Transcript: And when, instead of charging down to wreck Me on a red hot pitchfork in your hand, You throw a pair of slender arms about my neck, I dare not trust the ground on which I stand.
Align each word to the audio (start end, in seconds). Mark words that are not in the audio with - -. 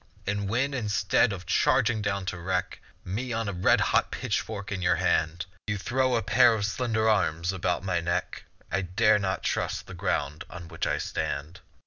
And 0.25 0.49
when, 0.49 0.73
instead 0.73 1.31
of 1.31 1.45
charging 1.45 2.01
down 2.01 2.25
to 2.25 2.39
wreck 2.39 2.79
Me 3.05 3.31
on 3.33 3.47
a 3.47 3.53
red 3.53 3.79
hot 3.79 4.09
pitchfork 4.09 4.71
in 4.71 4.81
your 4.81 4.95
hand, 4.95 5.45
You 5.67 5.77
throw 5.77 6.15
a 6.15 6.23
pair 6.23 6.55
of 6.55 6.65
slender 6.65 7.07
arms 7.07 7.53
about 7.53 7.83
my 7.83 7.99
neck, 8.01 8.45
I 8.71 8.81
dare 8.81 9.19
not 9.19 9.43
trust 9.43 9.85
the 9.85 9.93
ground 9.93 10.43
on 10.49 10.67
which 10.69 10.87
I 10.87 10.97
stand. 10.97 11.59